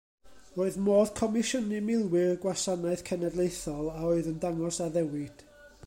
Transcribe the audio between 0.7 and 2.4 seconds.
modd comisiynu milwyr y